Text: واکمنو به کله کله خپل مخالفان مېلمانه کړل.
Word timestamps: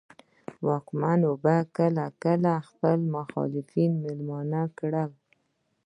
واکمنو 0.67 1.31
به 1.43 1.55
کله 1.75 2.05
کله 2.23 2.53
خپل 2.69 2.99
مخالفان 3.15 3.91
مېلمانه 4.03 4.63
کړل. 4.77 5.11